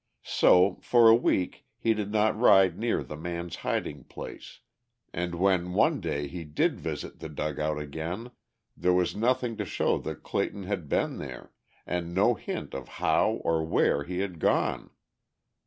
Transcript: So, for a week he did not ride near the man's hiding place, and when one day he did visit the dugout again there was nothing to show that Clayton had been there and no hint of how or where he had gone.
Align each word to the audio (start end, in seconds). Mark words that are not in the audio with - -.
So, 0.23 0.79
for 0.81 1.09
a 1.09 1.15
week 1.15 1.67
he 1.77 1.93
did 1.93 2.11
not 2.11 2.35
ride 2.35 2.75
near 2.75 3.03
the 3.03 3.15
man's 3.15 3.57
hiding 3.57 4.05
place, 4.05 4.61
and 5.13 5.35
when 5.35 5.73
one 5.73 5.99
day 6.01 6.25
he 6.27 6.43
did 6.43 6.79
visit 6.79 7.19
the 7.19 7.29
dugout 7.29 7.77
again 7.77 8.31
there 8.75 8.93
was 8.93 9.15
nothing 9.15 9.57
to 9.57 9.63
show 9.65 9.99
that 9.99 10.23
Clayton 10.23 10.63
had 10.63 10.89
been 10.89 11.19
there 11.19 11.51
and 11.85 12.15
no 12.15 12.33
hint 12.33 12.73
of 12.73 12.87
how 12.97 13.33
or 13.43 13.63
where 13.63 14.03
he 14.03 14.21
had 14.21 14.39
gone. 14.39 14.89